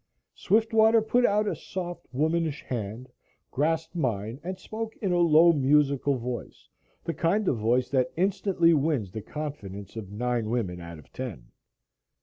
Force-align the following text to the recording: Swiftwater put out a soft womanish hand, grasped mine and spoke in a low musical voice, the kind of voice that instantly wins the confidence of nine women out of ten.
Swiftwater 0.33 0.99
put 0.99 1.27
out 1.27 1.47
a 1.47 1.55
soft 1.55 2.07
womanish 2.11 2.63
hand, 2.63 3.07
grasped 3.51 3.95
mine 3.95 4.39
and 4.43 4.57
spoke 4.57 4.97
in 4.97 5.11
a 5.11 5.19
low 5.19 5.53
musical 5.53 6.17
voice, 6.17 6.67
the 7.03 7.13
kind 7.13 7.47
of 7.47 7.57
voice 7.59 7.87
that 7.91 8.11
instantly 8.17 8.73
wins 8.73 9.11
the 9.11 9.21
confidence 9.21 9.95
of 9.95 10.11
nine 10.11 10.49
women 10.49 10.79
out 10.81 10.97
of 10.97 11.13
ten. 11.13 11.51